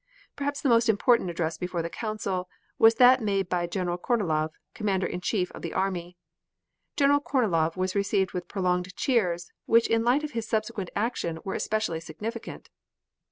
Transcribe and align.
Perhaps 0.35 0.61
the 0.63 0.69
most 0.69 0.89
important 0.89 1.29
address 1.29 1.59
before 1.59 1.83
the 1.83 1.87
Council 1.87 2.49
was 2.79 2.95
that 2.95 3.21
made 3.21 3.47
by 3.47 3.67
General 3.67 3.99
Kornilov, 3.99 4.49
Commander 4.73 5.05
in 5.05 5.21
Chief 5.21 5.51
of 5.51 5.61
the 5.61 5.73
army. 5.75 6.17
General 6.97 7.19
Kornilov 7.21 7.77
was 7.77 7.93
received 7.93 8.31
with 8.31 8.47
prolonged 8.47 8.95
cheers, 8.95 9.51
which 9.67 9.87
in 9.87 10.01
the 10.01 10.07
light 10.07 10.23
of 10.23 10.31
his 10.31 10.47
subsequent 10.47 10.89
action 10.95 11.37
were 11.43 11.53
especially 11.53 11.99
significant. 11.99 12.71